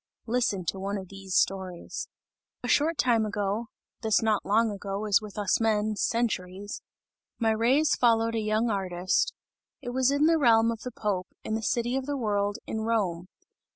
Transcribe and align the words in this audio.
Listen 0.25 0.65
to 0.65 0.79
one 0.79 0.97
of 0.97 1.09
these 1.09 1.35
stories! 1.35 2.07
A 2.63 2.67
short 2.67 2.97
time 2.97 3.23
ago 3.23 3.67
(this 4.01 4.23
not 4.23 4.43
long 4.43 4.71
ago 4.71 5.05
is 5.05 5.21
with 5.21 5.37
us 5.37 5.61
men 5.61 5.95
centuries) 5.95 6.81
my 7.37 7.51
rays 7.51 7.93
followed 7.93 8.33
a 8.33 8.39
young 8.39 8.71
artist; 8.71 9.31
it 9.79 9.89
was 9.89 10.09
in 10.09 10.25
the 10.25 10.39
realm 10.39 10.71
of 10.71 10.79
the 10.81 10.91
Pope, 10.91 11.27
in 11.43 11.53
the 11.53 11.61
city 11.61 11.95
of 11.95 12.07
the 12.07 12.17
world, 12.17 12.57
in 12.65 12.81
Rome. 12.81 13.27